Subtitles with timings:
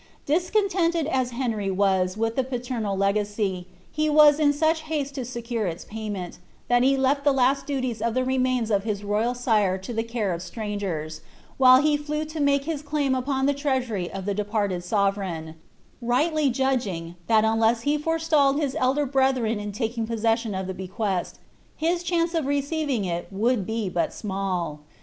[0.25, 5.67] Discontented as Henry was with the paternal legacy, he was in tndl haste to secure
[5.67, 6.39] ils payment,
[6.69, 10.07] that he lell the last duties to the reinaiu of his royal sire to tlie
[10.09, 11.21] care of strangers,
[11.59, 15.53] while he Hew to make his cUin upon llie treuBurj of the departed sovereign;
[16.01, 21.37] rightly judging, that untai he forestalled his elder brcllireu in taking possession of the bequest,
[21.77, 24.79] his chance of receiving it would be but small.